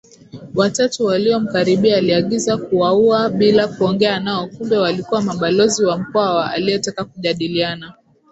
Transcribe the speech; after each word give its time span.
watatu 0.55 1.05
waliomkaribia 1.05 1.97
aliagiza 1.97 2.57
kuwaua 2.57 3.29
bila 3.29 3.67
kuongea 3.67 4.19
nao 4.19 4.47
Kumbe 4.47 4.77
walikuwa 4.77 5.21
mabalozi 5.21 5.85
wa 5.85 5.97
Mkwawa 5.97 6.51
aliyetaka 6.51 7.03
kujadiliana 7.05 7.93